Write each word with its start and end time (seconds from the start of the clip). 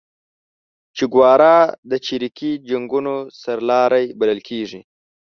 چیګوارا 0.95 1.57
د 1.89 1.91
چریکي 2.05 2.51
جنګونو 2.69 3.15
سرلاری 3.41 4.05
بللل 4.19 4.41
کیږي 4.49 4.81